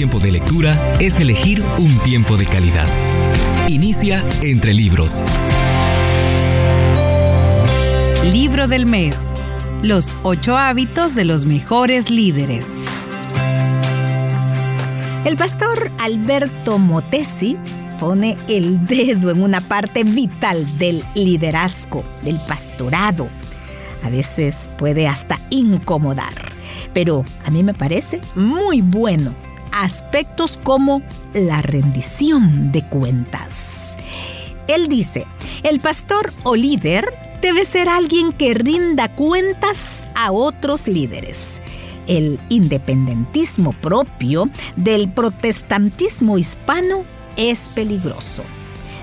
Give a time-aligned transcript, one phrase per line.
[0.00, 2.88] tiempo de lectura es elegir un tiempo de calidad.
[3.68, 5.22] Inicia entre libros.
[8.24, 9.30] Libro del mes.
[9.82, 12.82] Los ocho hábitos de los mejores líderes.
[15.26, 17.58] El pastor Alberto Motesi
[17.98, 23.28] pone el dedo en una parte vital del liderazgo, del pastorado.
[24.02, 26.32] A veces puede hasta incomodar,
[26.94, 29.49] pero a mí me parece muy bueno.
[29.80, 31.00] Aspectos como
[31.32, 33.96] la rendición de cuentas.
[34.68, 35.26] Él dice,
[35.62, 41.62] el pastor o líder debe ser alguien que rinda cuentas a otros líderes.
[42.06, 47.04] El independentismo propio del protestantismo hispano
[47.38, 48.42] es peligroso.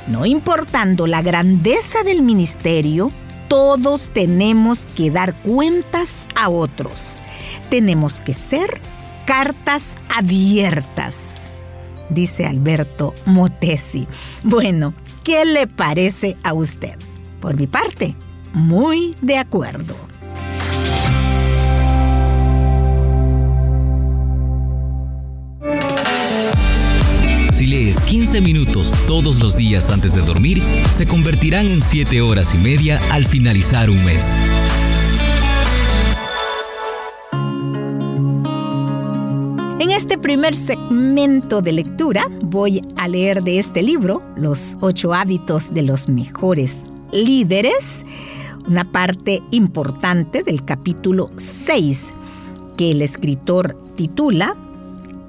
[0.05, 3.11] No importando la grandeza del ministerio,
[3.47, 7.23] todos tenemos que dar cuentas a otros.
[7.71, 8.79] Tenemos que ser
[9.27, 11.59] cartas abiertas,
[12.09, 14.07] dice Alberto Motesi.
[14.41, 14.93] Bueno,
[15.25, 16.95] ¿qué le parece a usted?
[17.41, 18.15] Por mi parte,
[18.53, 19.97] muy de acuerdo.
[27.51, 32.55] Si lees 15 minutos todos los días antes de dormir, se convertirán en 7 horas
[32.55, 34.33] y media al finalizar un mes.
[39.97, 45.81] Este primer segmento de lectura voy a leer de este libro, Los ocho hábitos de
[45.81, 48.05] los mejores líderes,
[48.67, 52.13] una parte importante del capítulo 6
[52.77, 54.55] que el escritor titula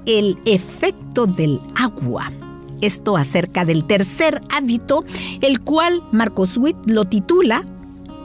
[0.05, 2.31] El efecto del agua.
[2.79, 5.03] Esto acerca del tercer hábito,
[5.41, 7.65] el cual Marcos Witt lo titula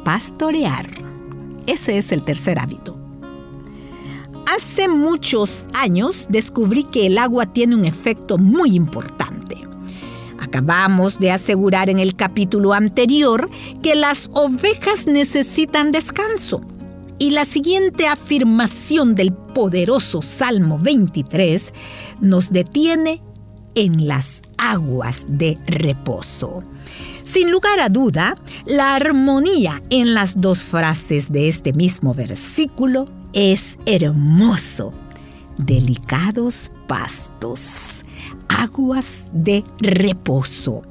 [0.04, 0.90] Pastorear.
[1.66, 2.93] Ese es el tercer hábito.
[4.46, 9.56] Hace muchos años descubrí que el agua tiene un efecto muy importante.
[10.38, 13.48] Acabamos de asegurar en el capítulo anterior
[13.82, 16.60] que las ovejas necesitan descanso.
[17.18, 21.72] Y la siguiente afirmación del poderoso Salmo 23
[22.20, 23.22] nos detiene
[23.74, 26.62] en las aguas de reposo.
[27.22, 28.36] Sin lugar a duda,
[28.66, 34.92] la armonía en las dos frases de este mismo versículo es hermoso.
[35.58, 38.04] Delicados pastos,
[38.48, 40.82] aguas de reposo,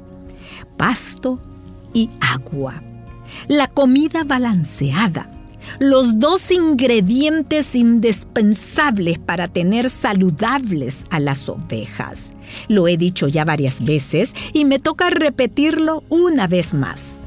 [0.78, 1.40] pasto
[1.94, 2.82] y agua.
[3.48, 5.30] La comida balanceada,
[5.80, 12.32] los dos ingredientes indispensables para tener saludables a las ovejas.
[12.68, 17.22] Lo he dicho ya varias veces y me toca repetirlo una vez más.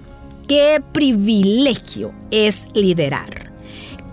[0.49, 3.46] Qué privilegio es liderar.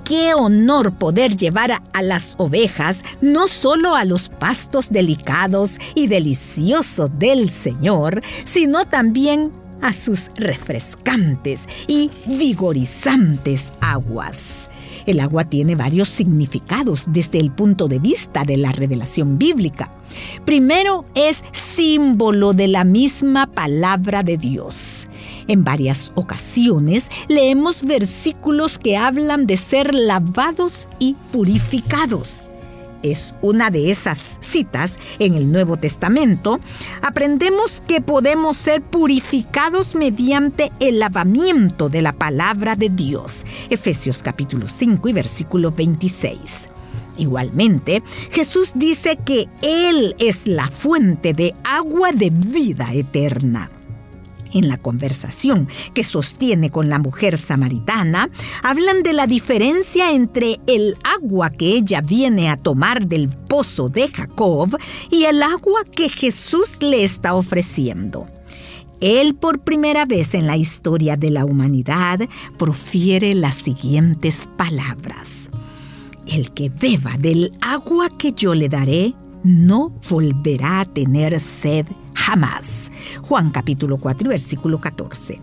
[0.05, 7.09] Qué honor poder llevar a, las ovejas no solo a los pastos delicados y deliciosos
[7.17, 14.69] del Señor, sino también a sus refrescantes y vigorizantes aguas.
[15.05, 19.91] El agua tiene varios significados desde el punto de vista de la revelación bíblica.
[20.45, 25.07] Primero es símbolo de la misma palabra de Dios.
[25.47, 32.41] En varias ocasiones leemos versículos que hablan de ser lavados y purificados
[33.03, 36.59] es una de esas citas en el Nuevo Testamento,
[37.01, 43.45] aprendemos que podemos ser purificados mediante el lavamiento de la palabra de Dios.
[43.69, 46.69] Efesios capítulo 5 y versículo 26.
[47.17, 53.69] Igualmente, Jesús dice que Él es la fuente de agua de vida eterna
[54.53, 58.29] en la conversación que sostiene con la mujer samaritana,
[58.63, 64.09] hablan de la diferencia entre el agua que ella viene a tomar del pozo de
[64.09, 64.77] Jacob
[65.09, 68.27] y el agua que Jesús le está ofreciendo.
[69.01, 72.21] Él por primera vez en la historia de la humanidad
[72.57, 75.49] profiere las siguientes palabras.
[76.25, 79.13] El que beba del agua que yo le daré,
[79.43, 81.85] no volverá a tener sed
[82.15, 82.92] jamás.
[83.21, 85.39] Juan capítulo 4 versículo 14.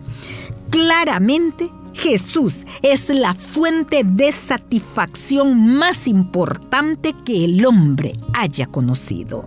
[0.69, 9.45] Claramente Jesús es la fuente de satisfacción más importante que el hombre haya conocido.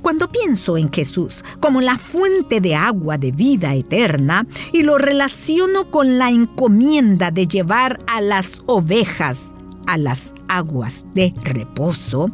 [0.00, 5.90] Cuando pienso en Jesús como la fuente de agua de vida eterna y lo relaciono
[5.90, 9.52] con la encomienda de llevar a las ovejas
[9.90, 12.30] a las aguas de reposo,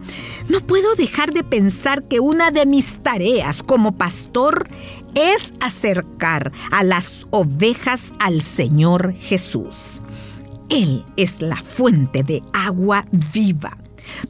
[0.48, 4.68] no puedo dejar de pensar que una de mis tareas como pastor
[5.14, 10.02] es acercar a las ovejas al Señor Jesús.
[10.68, 13.78] Él es la fuente de agua viva.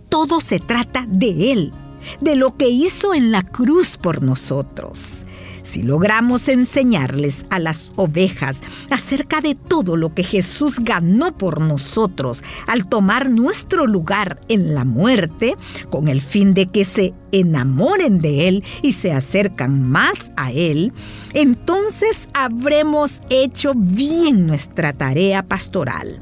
[0.09, 1.73] Todo se trata de Él.
[2.21, 5.25] De lo que hizo en la cruz por nosotros.
[5.67, 12.45] Si logramos enseñarles a las ovejas acerca de todo lo que Jesús ganó por nosotros
[12.69, 15.57] al tomar nuestro lugar en la muerte,
[15.91, 20.93] con el fin de que se enamoren de Él y se acercan más a Él,
[21.35, 26.21] entonces habremos hecho bien nuestra tarea pastoral.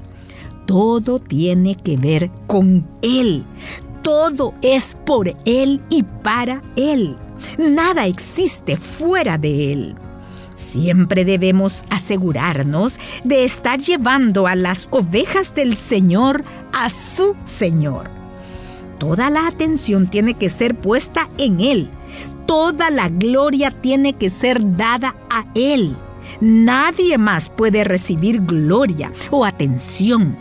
[0.67, 3.45] Todo tiene que ver con Él.
[4.05, 7.17] Todo es por Él y para Él.
[7.57, 9.95] Nada existe fuera de Él.
[10.55, 18.11] Siempre debemos asegurarnos de estar llevando a las ovejas del Señor a su Señor.
[18.99, 21.91] Toda la atención tiene que ser puesta en Él.
[22.47, 25.97] Toda la gloria tiene que ser dada a Él.
[26.43, 30.37] Nadie más puede recibir gloria o atención.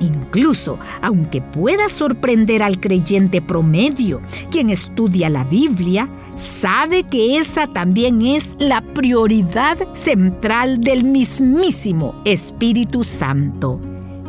[0.00, 8.22] Incluso, aunque pueda sorprender al creyente promedio, quien estudia la Biblia, sabe que esa también
[8.22, 13.80] es la prioridad central del mismísimo Espíritu Santo,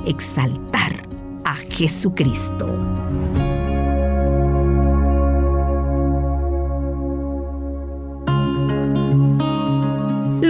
[0.06, 1.07] exaltar
[1.44, 3.08] a Jesucristo.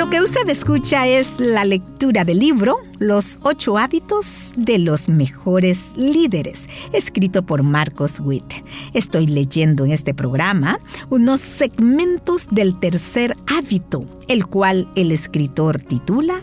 [0.09, 5.93] Lo que usted escucha es la lectura del libro Los ocho hábitos de los mejores
[5.95, 8.51] líderes, escrito por Marcos Witt.
[8.95, 10.79] Estoy leyendo en este programa
[11.11, 16.41] unos segmentos del tercer hábito, el cual el escritor titula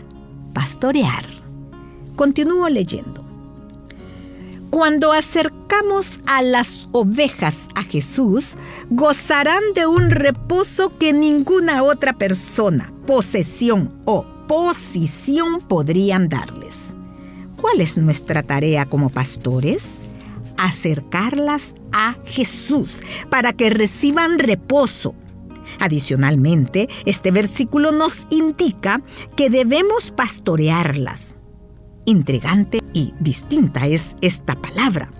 [0.53, 1.25] Pastorear.
[2.15, 3.26] Continúo leyendo.
[4.69, 8.55] Cuando acercamos a las ovejas a Jesús,
[8.89, 16.95] gozarán de un reposo que ninguna otra persona, posesión o posición podrían darles.
[17.61, 20.01] ¿Cuál es nuestra tarea como pastores?
[20.57, 25.15] Acercarlas a Jesús para que reciban reposo.
[25.79, 29.01] Adicionalmente, este versículo nos indica
[29.37, 31.37] que debemos pastorearlas
[32.07, 35.11] intrigante y distinta es esta palabra.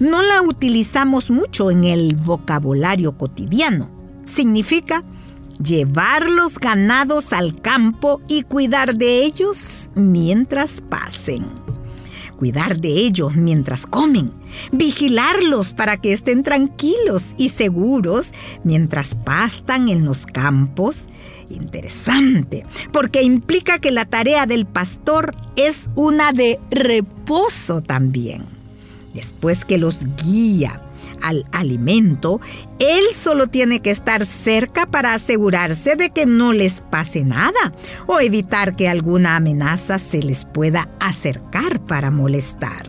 [0.00, 3.90] No la utilizamos mucho en el vocabulario cotidiano.
[4.24, 5.04] Significa
[5.62, 11.46] llevar los ganados al campo y cuidar de ellos mientras pasen.
[12.38, 14.32] Cuidar de ellos mientras comen.
[14.72, 18.32] Vigilarlos para que estén tranquilos y seguros
[18.64, 21.08] mientras pastan en los campos
[21.50, 28.44] Interesante, porque implica que la tarea del pastor es una de reposo también.
[29.14, 30.82] Después que los guía
[31.22, 32.40] al alimento,
[32.78, 37.72] él solo tiene que estar cerca para asegurarse de que no les pase nada
[38.06, 42.87] o evitar que alguna amenaza se les pueda acercar para molestar.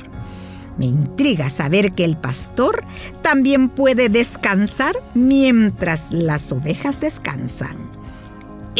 [0.79, 2.83] Me intriga saber que el pastor
[3.21, 7.99] también puede descansar mientras las ovejas descansan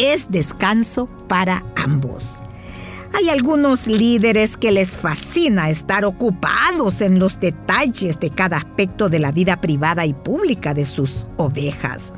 [0.00, 2.38] es descanso para ambos.
[3.12, 9.18] Hay algunos líderes que les fascina estar ocupados en los detalles de cada aspecto de
[9.18, 12.12] la vida privada y pública de sus ovejas.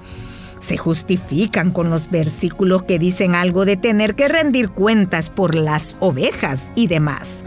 [0.60, 5.96] Se justifican con los versículos que dicen algo de tener que rendir cuentas por las
[5.98, 7.42] ovejas y demás.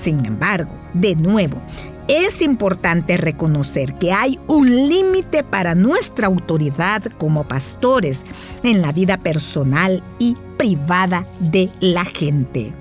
[0.00, 1.60] Sin embargo, de nuevo,
[2.08, 8.24] es importante reconocer que hay un límite para nuestra autoridad como pastores
[8.62, 12.72] en la vida personal y privada de la gente.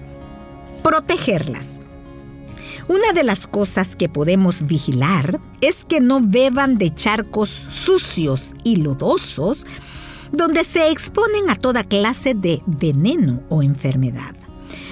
[0.81, 1.81] Protegerlas.
[2.88, 8.77] Una de las cosas que podemos vigilar es que no beban de charcos sucios y
[8.77, 9.67] lodosos
[10.31, 14.38] donde se exponen a toda clase de veneno o enfermedad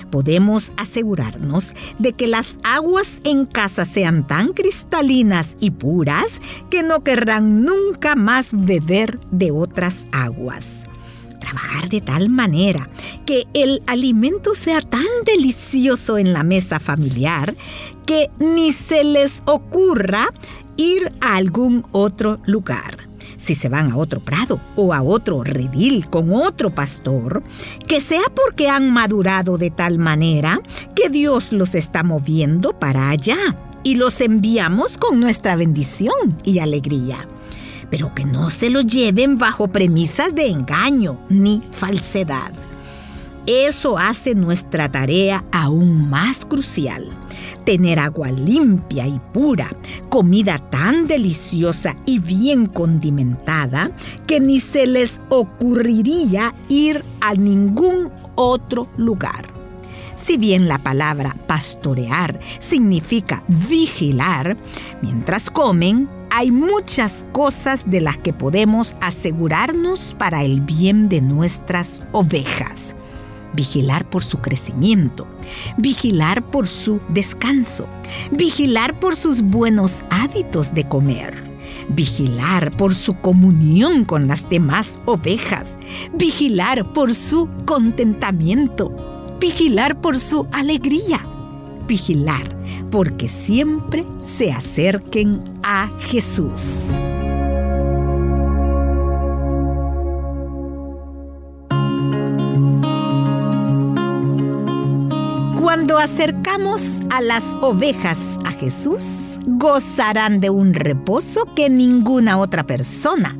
[0.09, 7.03] podemos asegurarnos de que las aguas en casa sean tan cristalinas y puras que no
[7.03, 10.85] querrán nunca más beber de otras aguas.
[11.39, 12.89] Trabajar de tal manera
[13.25, 17.55] que el alimento sea tan delicioso en la mesa familiar
[18.05, 20.33] que ni se les ocurra
[20.77, 23.06] ir a algún otro lugar
[23.37, 27.43] si se van a otro prado o a otro redil con otro pastor,
[27.87, 30.61] que sea porque han madurado de tal manera
[30.95, 33.37] que Dios los está moviendo para allá
[33.83, 37.27] y los enviamos con nuestra bendición y alegría.
[37.89, 42.51] Pero que no se lo lleven bajo premisas de engaño ni falsedad.
[43.45, 47.09] Eso hace nuestra tarea aún más crucial
[47.67, 49.75] tener agua limpia y pura,
[50.07, 53.91] comida tan deliciosa y bien condimentada
[54.25, 59.47] que ni se les ocurriría ir a ningún otro lugar.
[60.15, 64.55] Si bien la palabra pastorear significa vigilar,
[65.01, 72.01] mientras comen, hay muchas cosas de las que podemos asegurarnos para el bien de nuestras
[72.13, 72.95] ovejas.
[73.53, 75.27] Vigilar por su crecimiento,
[75.77, 77.87] vigilar por su descanso,
[78.31, 81.33] vigilar por sus buenos hábitos de comer,
[81.89, 85.77] vigilar por su comunión con las demás ovejas,
[86.13, 88.93] vigilar por su contentamiento,
[89.39, 91.25] vigilar por su alegría,
[91.87, 92.57] vigilar
[92.91, 96.97] porque siempre se acerquen a Jesús.
[105.99, 113.35] Acercamos a las ovejas a Jesús, gozarán de un reposo que ninguna otra persona,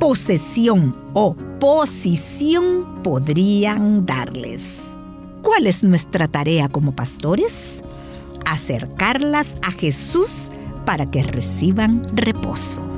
[0.00, 4.84] posesión o posición podrían darles.
[5.42, 7.82] ¿Cuál es nuestra tarea como pastores?
[8.46, 10.50] Acercarlas a Jesús
[10.86, 12.97] para que reciban reposo.